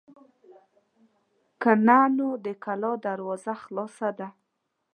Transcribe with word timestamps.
که 1.61 1.71
نه 1.87 1.99
نو 2.17 2.29
د 2.45 2.47
کلا 2.63 2.91
دروازه 3.05 3.53
خلاصه 3.63 4.09
ده. 4.17 4.27